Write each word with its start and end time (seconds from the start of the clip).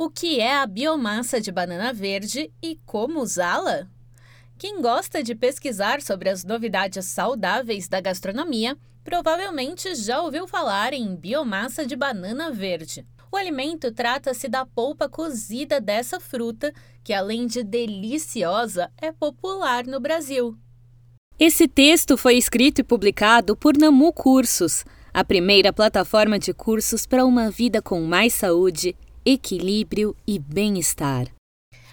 O 0.00 0.08
que 0.08 0.38
é 0.38 0.54
a 0.54 0.64
biomassa 0.64 1.40
de 1.40 1.50
banana 1.50 1.92
verde 1.92 2.52
e 2.62 2.78
como 2.86 3.20
usá-la? 3.20 3.88
Quem 4.56 4.80
gosta 4.80 5.24
de 5.24 5.34
pesquisar 5.34 6.00
sobre 6.00 6.28
as 6.28 6.44
novidades 6.44 7.04
saudáveis 7.06 7.88
da 7.88 8.00
gastronomia 8.00 8.78
provavelmente 9.02 9.92
já 9.96 10.22
ouviu 10.22 10.46
falar 10.46 10.92
em 10.92 11.16
biomassa 11.16 11.84
de 11.84 11.96
banana 11.96 12.52
verde. 12.52 13.04
O 13.28 13.36
alimento 13.36 13.90
trata-se 13.90 14.46
da 14.46 14.64
polpa 14.64 15.08
cozida 15.08 15.80
dessa 15.80 16.20
fruta, 16.20 16.72
que 17.02 17.12
além 17.12 17.48
de 17.48 17.64
deliciosa, 17.64 18.92
é 18.98 19.10
popular 19.10 19.84
no 19.84 19.98
Brasil. 19.98 20.56
Esse 21.40 21.66
texto 21.66 22.16
foi 22.16 22.36
escrito 22.36 22.82
e 22.82 22.84
publicado 22.84 23.56
por 23.56 23.76
Namu 23.76 24.12
Cursos, 24.12 24.84
a 25.12 25.24
primeira 25.24 25.72
plataforma 25.72 26.38
de 26.38 26.54
cursos 26.54 27.04
para 27.04 27.26
uma 27.26 27.50
vida 27.50 27.82
com 27.82 28.00
mais 28.02 28.32
saúde 28.32 28.94
equilíbrio 29.24 30.16
e 30.26 30.38
bem-estar. 30.38 31.26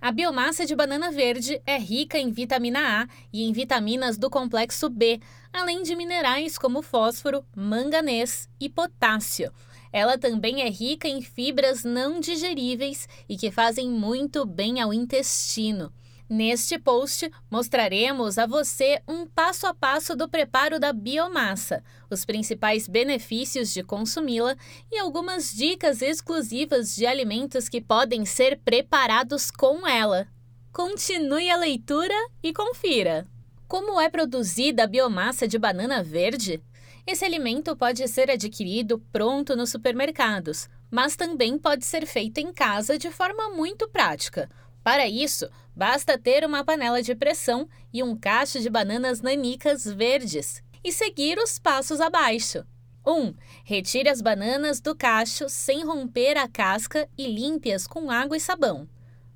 A 0.00 0.10
biomassa 0.10 0.66
de 0.66 0.74
banana 0.74 1.12
verde 1.12 1.62
é 1.64 1.78
rica 1.78 2.18
em 2.18 2.30
vitamina 2.30 3.02
A 3.02 3.08
e 3.32 3.44
em 3.44 3.52
vitaminas 3.52 4.18
do 4.18 4.28
complexo 4.28 4.88
B, 4.88 5.20
além 5.52 5.82
de 5.82 5.94
minerais 5.94 6.58
como 6.58 6.82
fósforo, 6.82 7.44
manganês 7.54 8.48
e 8.60 8.68
potássio. 8.68 9.52
Ela 9.92 10.18
também 10.18 10.62
é 10.62 10.68
rica 10.68 11.06
em 11.06 11.22
fibras 11.22 11.84
não 11.84 12.18
digeríveis 12.18 13.06
e 13.28 13.36
que 13.36 13.50
fazem 13.50 13.88
muito 13.88 14.44
bem 14.44 14.80
ao 14.80 14.92
intestino. 14.92 15.92
Neste 16.34 16.78
post, 16.78 17.30
mostraremos 17.50 18.38
a 18.38 18.46
você 18.46 19.02
um 19.06 19.26
passo 19.26 19.66
a 19.66 19.74
passo 19.74 20.16
do 20.16 20.26
preparo 20.26 20.80
da 20.80 20.90
biomassa, 20.90 21.84
os 22.08 22.24
principais 22.24 22.88
benefícios 22.88 23.70
de 23.70 23.82
consumi-la 23.82 24.56
e 24.90 24.98
algumas 24.98 25.52
dicas 25.52 26.00
exclusivas 26.00 26.96
de 26.96 27.04
alimentos 27.04 27.68
que 27.68 27.82
podem 27.82 28.24
ser 28.24 28.58
preparados 28.64 29.50
com 29.50 29.86
ela. 29.86 30.26
Continue 30.72 31.50
a 31.50 31.56
leitura 31.58 32.16
e 32.42 32.50
confira! 32.50 33.28
Como 33.68 34.00
é 34.00 34.08
produzida 34.08 34.84
a 34.84 34.86
biomassa 34.86 35.46
de 35.46 35.58
banana 35.58 36.02
verde? 36.02 36.62
Esse 37.06 37.26
alimento 37.26 37.76
pode 37.76 38.08
ser 38.08 38.30
adquirido 38.30 38.98
pronto 39.12 39.54
nos 39.54 39.68
supermercados, 39.68 40.66
mas 40.90 41.14
também 41.14 41.58
pode 41.58 41.84
ser 41.84 42.06
feito 42.06 42.38
em 42.38 42.54
casa 42.54 42.96
de 42.96 43.10
forma 43.10 43.50
muito 43.50 43.86
prática. 43.86 44.48
Para 44.82 45.06
isso, 45.06 45.48
basta 45.74 46.18
ter 46.18 46.44
uma 46.44 46.64
panela 46.64 47.02
de 47.02 47.14
pressão 47.14 47.68
e 47.92 48.02
um 48.02 48.16
cacho 48.16 48.60
de 48.60 48.68
bananas 48.68 49.20
nanicas 49.20 49.84
verdes 49.84 50.62
e 50.82 50.92
seguir 50.92 51.38
os 51.38 51.58
passos 51.58 52.00
abaixo. 52.00 52.64
1. 53.06 53.12
Um, 53.12 53.34
retire 53.64 54.08
as 54.08 54.20
bananas 54.20 54.80
do 54.80 54.94
cacho 54.94 55.48
sem 55.48 55.84
romper 55.84 56.36
a 56.36 56.48
casca 56.48 57.08
e 57.16 57.26
limpe-as 57.26 57.86
com 57.86 58.10
água 58.10 58.36
e 58.36 58.40
sabão. 58.40 58.88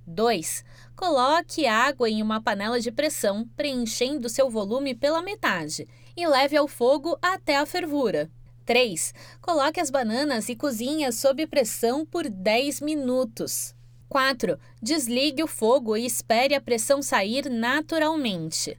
2. 0.07 0.65
Coloque 0.95 1.67
água 1.67 2.09
em 2.09 2.23
uma 2.23 2.41
panela 2.41 2.81
de 2.81 2.93
pressão, 2.93 3.49
preenchendo 3.57 4.29
seu 4.29 4.49
volume 4.49 4.95
pela 4.95 5.21
metade, 5.21 5.87
e 6.17 6.27
leve 6.27 6.57
ao 6.57 6.69
fogo 6.69 7.19
até 7.21 7.57
a 7.57 7.67
fervura. 7.67 8.31
3. 8.65 9.13
Coloque 9.41 9.81
as 9.81 9.91
bananas 9.91 10.49
e 10.49 10.57
cozinhe 10.57 11.11
sob 11.13 11.47
pressão 11.47 12.07
por 12.07 12.29
10 12.29 12.81
minutos. 12.81 13.76
4. 14.09 14.59
Desligue 14.81 15.43
o 15.43 15.47
fogo 15.47 15.97
e 15.97 16.07
espere 16.07 16.55
a 16.55 16.61
pressão 16.61 17.03
sair 17.03 17.51
naturalmente. 17.51 18.79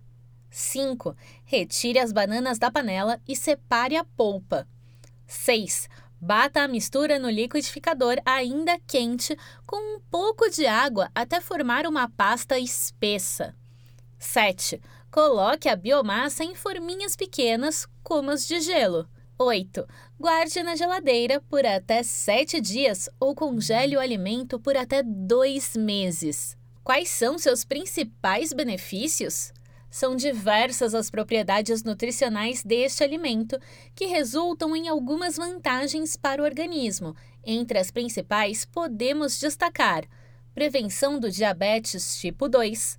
5. 0.49 1.15
Retire 1.43 1.99
as 1.99 2.11
bananas 2.11 2.57
da 2.57 2.71
panela 2.71 3.21
e 3.27 3.35
separe 3.35 3.95
a 3.95 4.03
polpa. 4.03 4.67
6. 5.25 5.89
Bata 6.19 6.61
a 6.61 6.67
mistura 6.67 7.19
no 7.19 7.29
liquidificador 7.29 8.15
ainda 8.25 8.79
quente 8.87 9.37
com 9.67 9.97
um 9.97 9.99
pouco 10.09 10.49
de 10.49 10.65
água 10.65 11.11
até 11.13 11.39
formar 11.39 11.85
uma 11.85 12.09
pasta 12.09 12.57
espessa. 12.57 13.53
7. 14.17 14.81
Coloque 15.11 15.69
a 15.69 15.75
biomassa 15.75 16.43
em 16.43 16.55
forminhas 16.55 17.15
pequenas, 17.15 17.87
como 18.01 18.31
as 18.31 18.47
de 18.47 18.59
gelo. 18.61 19.07
8. 19.39 19.87
Guarde 20.19 20.63
na 20.63 20.75
geladeira 20.75 21.39
por 21.41 21.63
até 21.63 22.01
7 22.01 22.59
dias 22.59 23.07
ou 23.19 23.35
congele 23.35 23.95
o 23.95 23.99
alimento 23.99 24.59
por 24.59 24.75
até 24.75 25.03
2 25.03 25.77
meses. 25.77 26.57
Quais 26.83 27.09
são 27.09 27.37
seus 27.37 27.63
principais 27.63 28.51
benefícios? 28.51 29.53
São 29.91 30.15
diversas 30.15 30.95
as 30.95 31.11
propriedades 31.11 31.83
nutricionais 31.83 32.63
deste 32.63 33.03
alimento, 33.03 33.59
que 33.95 34.05
resultam 34.05 34.75
em 34.75 34.89
algumas 34.89 35.37
vantagens 35.37 36.17
para 36.17 36.41
o 36.41 36.45
organismo. 36.45 37.15
Entre 37.45 37.77
as 37.77 37.91
principais, 37.91 38.65
podemos 38.65 39.39
destacar 39.39 40.05
prevenção 40.53 41.19
do 41.19 41.29
diabetes 41.29 42.19
tipo 42.19 42.49
2, 42.49 42.97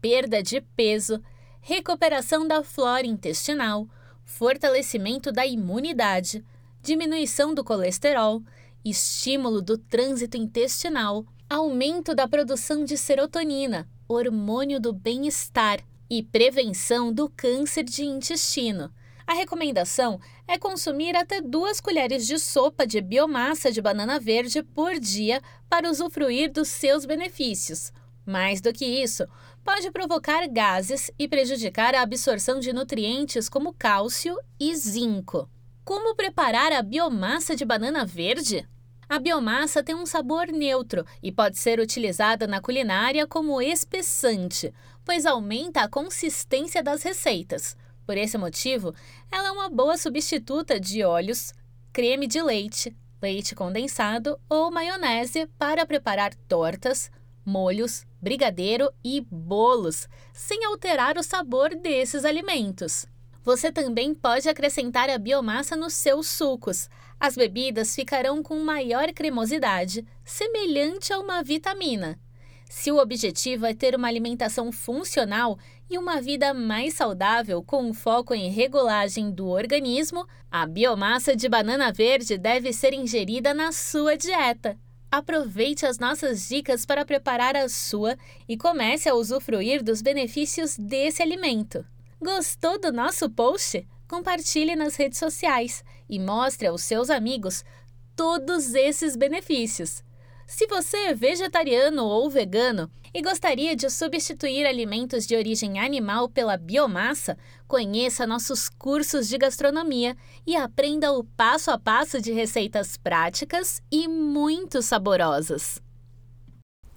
perda 0.00 0.42
de 0.42 0.60
peso, 0.60 1.22
recuperação 1.60 2.48
da 2.48 2.64
flora 2.64 3.06
intestinal 3.06 3.86
fortalecimento 4.24 5.30
da 5.30 5.46
imunidade, 5.46 6.44
diminuição 6.82 7.54
do 7.54 7.62
colesterol, 7.62 8.42
estímulo 8.84 9.62
do 9.62 9.78
trânsito 9.78 10.36
intestinal, 10.36 11.24
aumento 11.48 12.14
da 12.14 12.26
produção 12.26 12.84
de 12.84 12.96
serotonina, 12.96 13.88
hormônio 14.08 14.80
do 14.80 14.92
bem-estar, 14.92 15.80
e 16.10 16.22
prevenção 16.22 17.12
do 17.12 17.28
câncer 17.28 17.82
de 17.82 18.04
intestino. 18.04 18.92
A 19.26 19.32
recomendação 19.32 20.20
é 20.46 20.58
consumir 20.58 21.16
até 21.16 21.40
duas 21.40 21.80
colheres 21.80 22.26
de 22.26 22.38
sopa 22.38 22.86
de 22.86 23.00
biomassa 23.00 23.72
de 23.72 23.80
banana 23.80 24.20
verde 24.20 24.62
por 24.62 24.98
dia 25.00 25.40
para 25.68 25.90
usufruir 25.90 26.52
dos 26.52 26.68
seus 26.68 27.06
benefícios. 27.06 27.90
Mais 28.26 28.60
do 28.60 28.72
que 28.72 28.84
isso, 28.84 29.26
pode 29.64 29.90
provocar 29.90 30.46
gases 30.48 31.10
e 31.18 31.28
prejudicar 31.28 31.94
a 31.94 32.02
absorção 32.02 32.58
de 32.58 32.72
nutrientes 32.72 33.48
como 33.48 33.72
cálcio 33.74 34.36
e 34.58 34.74
zinco. 34.74 35.48
Como 35.84 36.14
preparar 36.14 36.72
a 36.72 36.82
biomassa 36.82 37.54
de 37.54 37.64
banana 37.64 38.04
verde? 38.06 38.66
A 39.06 39.18
biomassa 39.18 39.82
tem 39.82 39.94
um 39.94 40.06
sabor 40.06 40.46
neutro 40.46 41.04
e 41.22 41.30
pode 41.30 41.58
ser 41.58 41.78
utilizada 41.78 42.46
na 42.46 42.60
culinária 42.60 43.26
como 43.26 43.60
espessante, 43.60 44.72
pois 45.04 45.26
aumenta 45.26 45.82
a 45.82 45.88
consistência 45.88 46.82
das 46.82 47.02
receitas. 47.02 47.76
Por 48.06 48.16
esse 48.16 48.38
motivo, 48.38 48.94
ela 49.30 49.48
é 49.48 49.52
uma 49.52 49.68
boa 49.68 49.96
substituta 49.98 50.80
de 50.80 51.02
óleos, 51.04 51.52
creme 51.92 52.26
de 52.26 52.40
leite, 52.42 52.96
leite 53.20 53.54
condensado 53.54 54.38
ou 54.48 54.70
maionese 54.70 55.46
para 55.58 55.86
preparar 55.86 56.34
tortas, 56.48 57.10
molhos, 57.44 58.04
brigadeiro 58.20 58.90
e 59.04 59.20
bolos, 59.20 60.08
sem 60.32 60.64
alterar 60.64 61.18
o 61.18 61.22
sabor 61.22 61.74
desses 61.74 62.24
alimentos. 62.24 63.06
Você 63.44 63.70
também 63.70 64.14
pode 64.14 64.48
acrescentar 64.48 65.10
a 65.10 65.18
biomassa 65.18 65.76
nos 65.76 65.92
seus 65.92 66.26
sucos. 66.28 66.88
As 67.20 67.36
bebidas 67.36 67.94
ficarão 67.94 68.42
com 68.42 68.58
maior 68.60 69.12
cremosidade, 69.12 70.06
semelhante 70.24 71.12
a 71.12 71.18
uma 71.18 71.42
vitamina. 71.42 72.18
Se 72.68 72.90
o 72.90 72.98
objetivo 72.98 73.66
é 73.66 73.74
ter 73.74 73.94
uma 73.94 74.08
alimentação 74.08 74.72
funcional 74.72 75.58
e 75.88 75.98
uma 75.98 76.20
vida 76.20 76.54
mais 76.54 76.94
saudável 76.94 77.62
com 77.62 77.92
foco 77.92 78.34
em 78.34 78.50
regulagem 78.50 79.30
do 79.30 79.46
organismo, 79.48 80.26
a 80.50 80.66
biomassa 80.66 81.36
de 81.36 81.48
banana 81.48 81.92
verde 81.92 82.38
deve 82.38 82.72
ser 82.72 82.94
ingerida 82.94 83.52
na 83.52 83.70
sua 83.70 84.16
dieta. 84.16 84.78
Aproveite 85.16 85.86
as 85.86 86.00
nossas 86.00 86.48
dicas 86.48 86.84
para 86.84 87.04
preparar 87.04 87.54
a 87.54 87.68
sua 87.68 88.18
e 88.48 88.56
comece 88.56 89.08
a 89.08 89.14
usufruir 89.14 89.80
dos 89.80 90.02
benefícios 90.02 90.76
desse 90.76 91.22
alimento. 91.22 91.86
Gostou 92.20 92.80
do 92.80 92.92
nosso 92.92 93.30
post? 93.30 93.86
Compartilhe 94.08 94.74
nas 94.74 94.96
redes 94.96 95.20
sociais 95.20 95.84
e 96.10 96.18
mostre 96.18 96.66
aos 96.66 96.82
seus 96.82 97.10
amigos 97.10 97.64
todos 98.16 98.74
esses 98.74 99.14
benefícios. 99.14 100.02
Se 100.46 100.66
você 100.66 100.96
é 100.96 101.14
vegetariano 101.14 102.04
ou 102.04 102.28
vegano 102.28 102.90
e 103.14 103.22
gostaria 103.22 103.74
de 103.76 103.88
substituir 103.88 104.66
alimentos 104.66 105.26
de 105.26 105.36
origem 105.36 105.78
animal 105.78 106.28
pela 106.28 106.56
biomassa, 106.56 107.38
conheça 107.66 108.26
nossos 108.26 108.68
cursos 108.68 109.28
de 109.28 109.38
gastronomia 109.38 110.16
e 110.46 110.56
aprenda 110.56 111.12
o 111.12 111.24
passo 111.24 111.70
a 111.70 111.78
passo 111.78 112.20
de 112.20 112.32
receitas 112.32 112.96
práticas 112.96 113.80
e 113.90 114.06
muito 114.08 114.82
saborosas. 114.82 115.80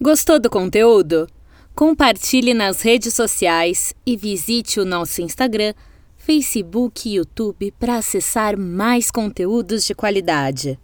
Gostou 0.02 0.40
do 0.40 0.50
conteúdo? 0.50 1.28
Compartilhe 1.74 2.54
nas 2.54 2.82
redes 2.82 3.14
sociais 3.14 3.94
e 4.06 4.18
visite 4.18 4.80
o 4.80 4.86
nosso 4.86 5.22
Instagram, 5.22 5.74
Facebook 6.16 7.08
e 7.08 7.16
YouTube 7.16 7.72
para 7.80 7.98
acessar 7.98 8.58
mais 8.58 9.12
conteúdos 9.12 9.86
de 9.86 9.94
qualidade. 9.94 10.76